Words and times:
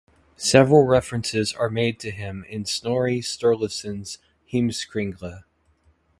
Several 0.35 0.83
references 0.87 1.53
are 1.53 1.69
made 1.69 1.99
to 1.99 2.09
him 2.09 2.43
in 2.49 2.65
Snorri 2.65 3.19
Sturluson's 3.19 4.17
Heimskringla. 4.51 5.43